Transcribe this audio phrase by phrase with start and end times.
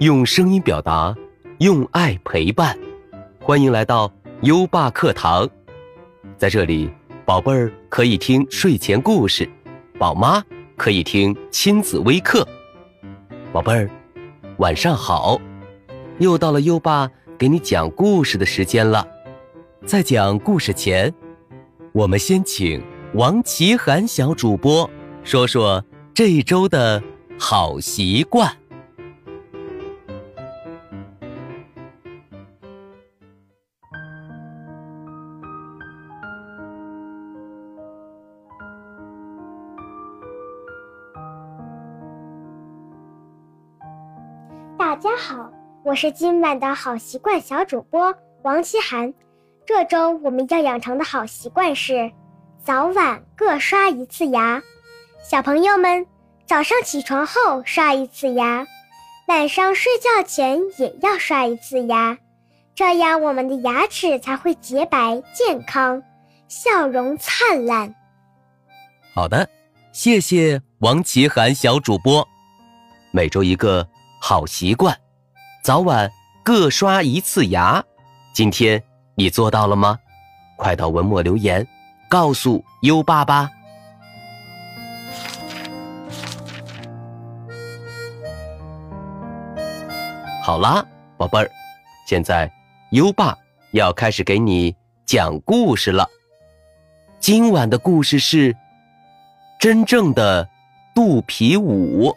[0.00, 1.12] 用声音表达，
[1.58, 2.78] 用爱陪伴。
[3.40, 4.08] 欢迎来到
[4.42, 5.48] 优爸课堂，
[6.36, 6.88] 在这里，
[7.24, 9.48] 宝贝儿可以听睡前故事，
[9.98, 10.40] 宝妈
[10.76, 12.46] 可以听亲子微课。
[13.52, 13.90] 宝贝儿，
[14.58, 15.40] 晚上好！
[16.20, 19.04] 又到了优爸给你讲故事的时间了。
[19.84, 21.12] 在讲故事前，
[21.90, 22.80] 我们先请
[23.14, 24.88] 王奇涵小主播
[25.24, 27.02] 说说这一周的
[27.36, 28.48] 好习惯。
[44.88, 45.52] 大家好，
[45.84, 49.12] 我是今晚的好习惯小主播王希涵。
[49.66, 52.10] 这周我们要养成的好习惯是
[52.64, 54.62] 早晚各刷一次牙。
[55.22, 56.06] 小朋友们，
[56.46, 58.66] 早上起床后刷一次牙，
[59.26, 62.16] 晚上睡觉前也要刷一次牙，
[62.74, 66.02] 这样我们的牙齿才会洁白健康，
[66.48, 67.94] 笑容灿烂。
[69.12, 69.46] 好的，
[69.92, 72.26] 谢谢王奇涵小主播。
[73.10, 73.86] 每周一个
[74.20, 74.98] 好习惯，
[75.62, 76.10] 早晚
[76.44, 77.82] 各刷一次牙。
[78.34, 78.82] 今天
[79.14, 79.98] 你做到了吗？
[80.56, 81.66] 快到文末留言，
[82.08, 83.48] 告诉优爸吧。
[90.42, 90.84] 好啦，
[91.16, 91.50] 宝贝儿，
[92.06, 92.50] 现在
[92.90, 93.36] 优爸
[93.72, 94.74] 要开始给你
[95.06, 96.08] 讲故事了。
[97.20, 98.56] 今晚的故事是
[99.58, 100.48] 真正的
[100.94, 102.16] 肚皮舞。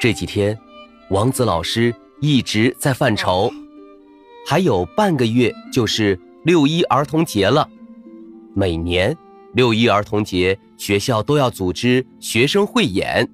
[0.00, 0.58] 这几天，
[1.10, 3.52] 王子老师一直在犯愁，
[4.46, 7.68] 还有半个月就是六一儿童节了。
[8.54, 9.14] 每年
[9.52, 13.28] 六一儿童节，学校都要组织学生汇演，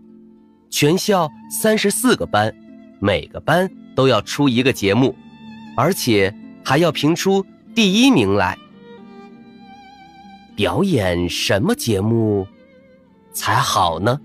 [0.68, 2.52] 全校三十四个班，
[2.98, 5.14] 每个班都要出一个节目，
[5.76, 6.34] 而且
[6.64, 8.58] 还要评出第一名来。
[10.56, 12.44] 表演什么节目
[13.32, 14.20] 才好呢？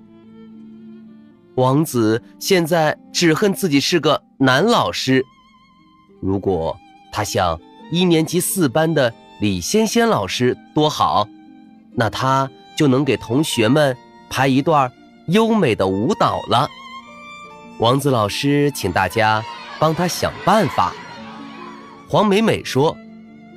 [1.62, 5.24] 王子现在只恨自己是个男老师。
[6.20, 6.76] 如果
[7.14, 7.60] 他像
[7.92, 11.28] 一年级四班的李仙仙老师多好，
[11.94, 13.96] 那他就能给同学们
[14.28, 14.92] 排一段
[15.28, 16.68] 优美的舞蹈了。
[17.78, 19.44] 王子老师请大家
[19.78, 20.92] 帮他想办法。
[22.10, 22.98] 黄美美说，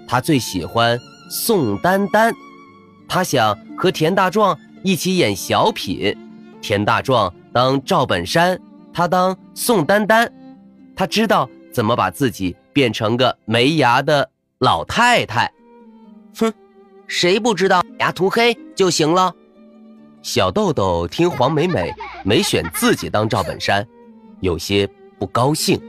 [0.07, 1.01] 她最喜欢
[1.31, 2.35] 宋丹丹，
[3.09, 6.15] 她想和田大壮一起演小品。
[6.61, 7.33] 田大壮。
[7.55, 8.61] 当赵本山，
[8.93, 10.29] 他当宋丹丹，
[10.97, 14.29] 他知道怎么把自己变成个没牙的
[14.59, 15.49] 老太太。
[16.37, 16.53] 哼，
[17.07, 19.33] 谁不知道牙涂黑就行了？
[20.21, 21.95] 小豆豆听黄美美
[22.25, 23.87] 没选自己当赵本山，
[24.41, 24.89] 有些
[25.21, 25.81] 不高兴。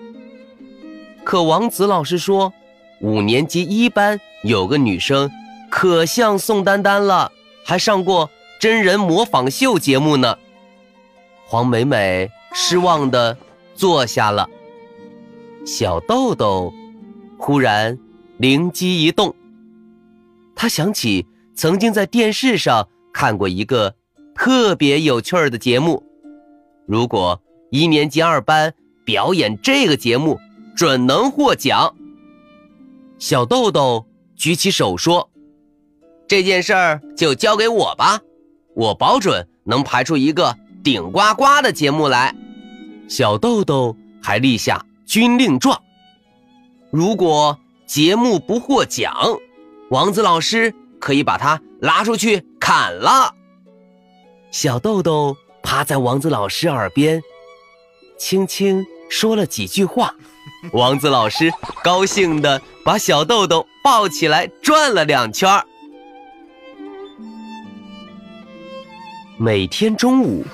[1.23, 2.53] 可王子老师说，
[3.01, 5.31] 五年级一班有个女生
[5.71, 7.31] 可像宋丹丹了，
[7.65, 10.37] 还上过真人模仿秀节目呢。
[11.47, 13.37] 黄美美失望地
[13.75, 14.49] 坐下了。
[15.65, 16.73] 小豆豆
[17.37, 17.97] 忽然
[18.37, 19.33] 灵机一动，
[20.55, 23.95] 他想起曾经在电视上看过一个
[24.33, 26.03] 特别有趣儿的节目，
[26.87, 27.41] 如果
[27.71, 28.73] 一年级二班
[29.05, 30.39] 表演这个节目，
[30.75, 31.95] 准能获奖。
[33.17, 34.05] 小豆豆
[34.35, 35.29] 举起手说
[36.27, 38.19] ：“这件事儿就交给我吧，
[38.75, 42.35] 我保准能排出一个。”顶呱呱的节目来，
[43.09, 45.81] 小豆豆还立下军令状。
[46.91, 49.11] 如果节目不获奖，
[49.89, 53.33] 王子老师可以把它拉出去砍了。
[54.51, 57.19] 小豆豆趴在王子老师耳边，
[58.19, 60.13] 轻轻说了几句话。
[60.71, 61.51] 王子老师
[61.83, 65.65] 高兴地把小豆豆抱起来转了两圈儿。
[69.37, 70.45] 每天中午，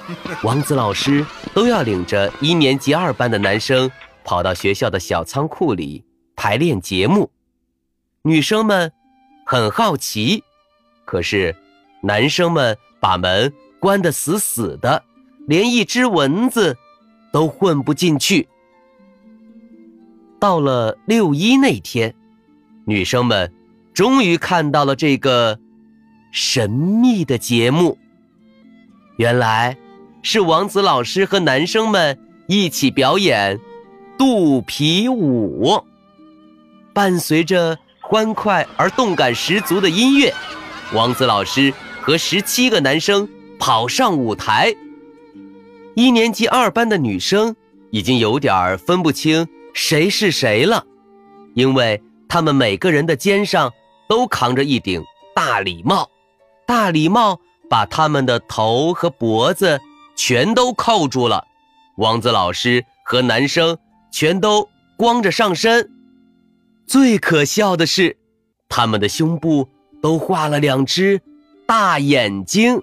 [0.44, 1.24] 王子老师
[1.54, 3.89] 都要领着一年级二班的男生
[4.24, 6.04] 跑到学校的小仓库里
[6.36, 7.30] 排练节目。
[8.24, 8.92] 女生们
[9.45, 10.44] 很好奇，
[11.06, 11.56] 可是
[12.01, 15.04] 男生们把门关得死死的，
[15.48, 16.75] 连一只蚊子
[17.31, 18.48] 都混不进去。
[20.39, 22.16] 到了六一那天，
[22.86, 23.54] 女生们
[23.94, 25.60] 终于看到了这个
[26.31, 28.00] 神秘的节目。
[29.21, 29.77] 原来，
[30.23, 33.59] 是王子老师和男生们一起表演
[34.18, 35.79] 肚皮舞，
[36.91, 40.33] 伴随着欢快而动感十足的音乐，
[40.95, 41.71] 王子老师
[42.01, 43.29] 和十七个男生
[43.59, 44.73] 跑上舞台。
[45.94, 47.56] 一年级二班的女生
[47.91, 50.83] 已经有点分不清谁是谁了，
[51.53, 53.71] 因为他们每个人的肩上
[54.09, 55.03] 都扛着一顶
[55.35, 56.09] 大礼帽，
[56.65, 57.39] 大礼帽
[57.71, 59.79] 把他们的头和脖子
[60.18, 61.47] 全都扣住了。
[61.95, 63.77] 王子老师和男生
[64.12, 65.89] 全都光着上身，
[66.85, 68.18] 最可笑的是，
[68.68, 69.69] 他们的胸部
[70.01, 71.21] 都画了两只
[71.65, 72.81] 大眼睛，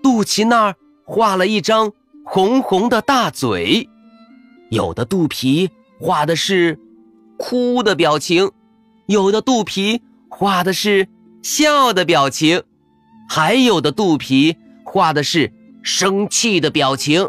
[0.00, 1.92] 肚脐那儿画了一张。
[2.24, 3.88] 红红的大嘴，
[4.68, 5.68] 有的肚皮
[5.98, 6.78] 画的是
[7.36, 8.52] 哭的表情，
[9.06, 11.08] 有的肚皮画的是
[11.42, 12.62] 笑的表情，
[13.32, 15.52] 还有的肚皮画的是
[15.84, 17.28] 生气的表情。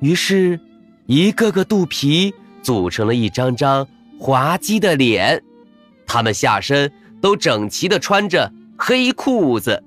[0.00, 0.58] 于是，
[1.04, 2.32] 一个个肚皮
[2.62, 3.86] 组成了一张张
[4.18, 5.42] 滑稽的脸，
[6.06, 6.90] 他们下身
[7.20, 9.84] 都整齐地穿着黑裤子。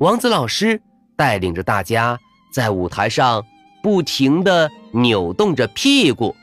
[0.00, 0.82] 王子老师
[1.14, 2.18] 带领着大家。
[2.50, 3.44] 在舞台上
[3.82, 6.34] 不停地扭动着屁股，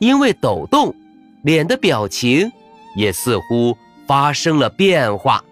[0.00, 0.92] 因为抖动，
[1.42, 2.50] 脸的表情
[2.96, 5.44] 也似乎发生了变化。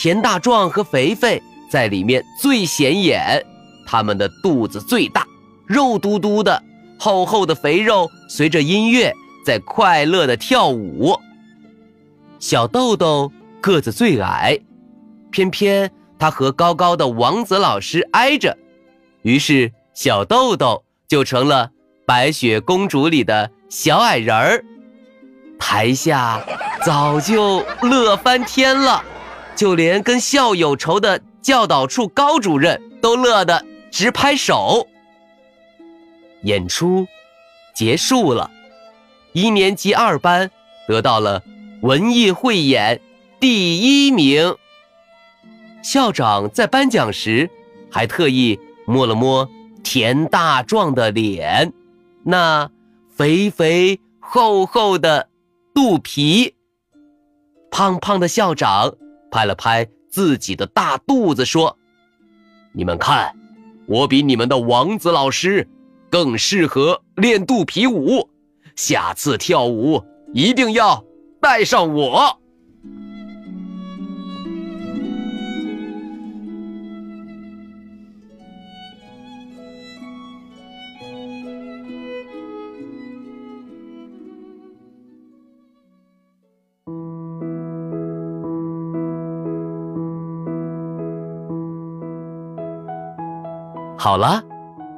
[0.00, 3.44] 田大壮和肥肥在里面最显眼，
[3.84, 5.26] 他们的肚子最大，
[5.66, 6.62] 肉嘟嘟的，
[7.00, 9.12] 厚厚的肥肉随着音乐
[9.44, 11.18] 在快乐的跳舞。
[12.38, 14.56] 小豆豆个子最矮，
[15.32, 18.56] 偏偏他和高高的王子老师挨着。
[19.22, 21.72] 于是，小豆豆就成了
[22.06, 24.64] 白雪公主里的小矮人儿。
[25.58, 26.40] 台下
[26.84, 29.02] 早就乐翻天了，
[29.58, 34.86] 就连跟校有仇的教导处高主任都乐得直拍手。
[36.44, 37.08] 演出
[37.74, 38.48] 结束了，
[39.32, 40.48] 一年级二班
[40.86, 41.42] 得到了
[41.82, 43.00] 文艺汇演
[43.40, 44.54] 第一名。
[45.82, 47.50] 校长在颁奖时
[47.90, 48.60] 还特意。
[48.86, 49.46] 摸了摸
[49.82, 51.74] 田大壮的脸，
[52.24, 52.70] 那
[53.14, 55.28] 肥肥厚厚的
[55.74, 56.54] 肚皮。
[57.70, 58.94] 胖胖的校长
[59.30, 61.76] 拍了拍自己的大肚子，说
[62.72, 63.34] ：“你们看，
[63.86, 65.68] 我比你们的王子老师
[66.10, 68.28] 更适合练肚皮舞，
[68.76, 70.02] 下次跳舞
[70.32, 71.04] 一定要
[71.40, 72.37] 带上我。”
[94.08, 94.42] 好了，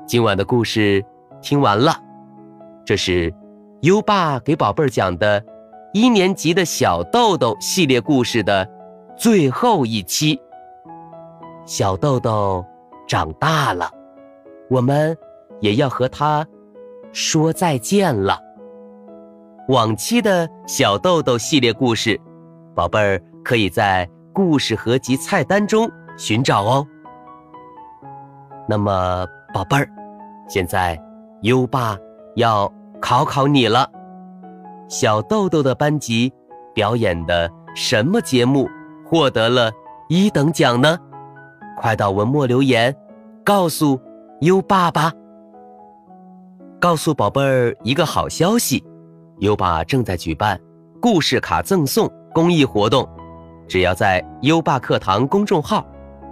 [0.07, 1.05] 今晚的故事
[1.43, 1.93] 听完了。
[2.85, 3.35] 这是
[3.81, 5.45] 优爸给宝贝儿讲的
[5.93, 8.65] 一年级的小豆豆系列故事的
[9.19, 10.41] 最后一期。
[11.67, 12.65] 小豆豆
[13.09, 13.91] 长大了，
[14.71, 15.19] 我们
[15.59, 16.47] 也要和他
[17.13, 18.39] 说再见了。
[19.67, 22.17] 往期的小豆豆系列故事，
[22.77, 26.87] 宝贝儿可以在故事合集菜单中寻找哦。
[28.71, 29.91] 那么，宝贝儿，
[30.49, 30.97] 现在
[31.43, 31.99] 优爸
[32.37, 32.73] 要
[33.03, 33.91] 考考你了。
[34.89, 36.33] 小豆豆的班级
[36.73, 38.69] 表演的什么节目
[39.05, 39.73] 获得了
[40.09, 40.97] 一等奖呢？
[41.81, 42.95] 快到文末留言，
[43.45, 44.01] 告诉
[44.43, 45.13] 优爸吧。
[46.81, 48.85] 告诉宝贝儿一个好消息，
[49.39, 50.57] 优爸正在举办
[51.01, 53.05] 故事卡赠送公益活动，
[53.67, 55.85] 只要在优爸课堂公众号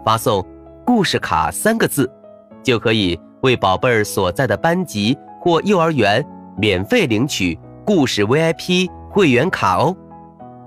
[0.04, 0.40] 发送
[0.86, 2.08] “故事卡”三个字。
[2.68, 6.22] 就可以为宝贝儿所在的班级或幼儿园
[6.58, 9.96] 免费领取故事 VIP 会员卡哦。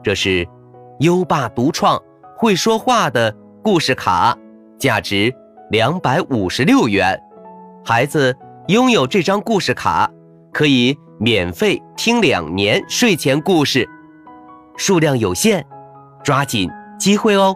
[0.03, 0.47] 这是
[1.01, 2.01] 优爸独创
[2.35, 3.31] 会说话的
[3.63, 4.35] 故事卡，
[4.79, 5.31] 价值
[5.69, 7.15] 两百五十六元。
[7.85, 8.35] 孩子
[8.67, 10.09] 拥有这张故事卡，
[10.51, 13.87] 可以免费听两年睡前故事，
[14.75, 15.63] 数量有限，
[16.23, 16.67] 抓紧
[16.97, 17.55] 机会哦。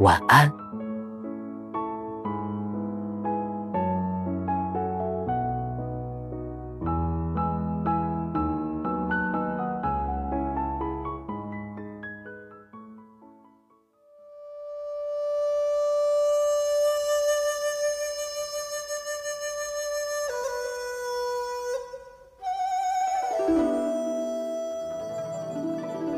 [0.00, 0.50] 晚安。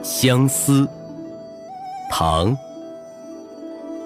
[0.04, 0.88] 相思，
[2.08, 2.56] 唐·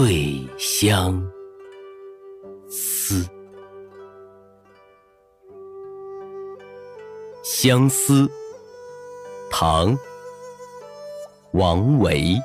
[0.00, 1.20] 最相
[2.70, 3.28] 思。
[7.42, 8.30] 相思，
[9.50, 9.92] 唐·
[11.50, 12.40] 王维。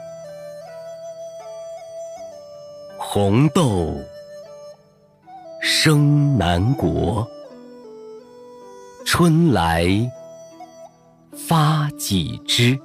[2.98, 4.02] 红豆
[5.62, 7.28] 生南国，
[9.06, 9.88] 春来。
[11.48, 12.80] 发几枝，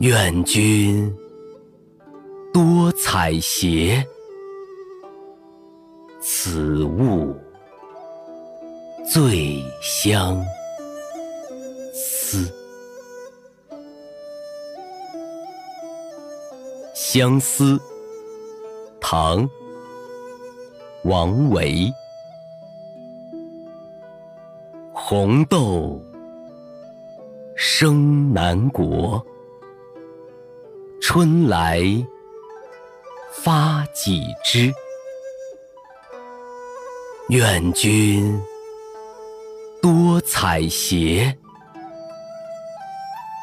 [0.00, 1.10] 愿君
[2.52, 4.04] 多采撷，
[6.20, 7.36] 此物
[9.12, 10.36] 最相
[11.94, 12.52] 思。
[16.94, 17.80] 相思，
[19.00, 19.44] 唐·
[21.04, 21.92] 王维。
[24.92, 26.00] 红豆
[27.56, 29.24] 生南国，
[31.00, 31.82] 春来
[33.32, 34.72] 发几枝。
[37.28, 38.42] 愿君
[39.80, 41.36] 多采撷，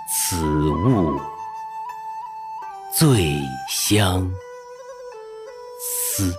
[0.10, 1.18] 此物
[2.94, 3.40] 最
[3.70, 4.30] 相
[5.80, 6.36] 思。